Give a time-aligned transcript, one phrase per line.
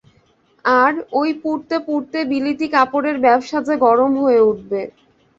[0.65, 4.81] আর, ঐ পুড়তে পুড়তে বিলিতি কাপড়ের ব্যাবসা যে গরম হয়ে উঠবে।